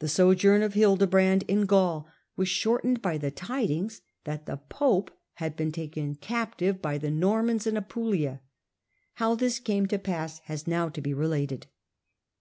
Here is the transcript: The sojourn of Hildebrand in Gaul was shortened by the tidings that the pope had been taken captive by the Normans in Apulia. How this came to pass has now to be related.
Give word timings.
The 0.00 0.08
sojourn 0.08 0.60
of 0.64 0.74
Hildebrand 0.74 1.44
in 1.46 1.66
Gaul 1.66 2.08
was 2.34 2.48
shortened 2.48 3.00
by 3.00 3.16
the 3.16 3.30
tidings 3.30 4.00
that 4.24 4.44
the 4.46 4.56
pope 4.56 5.12
had 5.34 5.54
been 5.54 5.70
taken 5.70 6.16
captive 6.16 6.82
by 6.82 6.98
the 6.98 7.12
Normans 7.12 7.64
in 7.68 7.76
Apulia. 7.76 8.40
How 9.22 9.36
this 9.36 9.60
came 9.60 9.86
to 9.86 10.00
pass 10.00 10.40
has 10.46 10.66
now 10.66 10.88
to 10.88 11.00
be 11.00 11.14
related. 11.14 11.68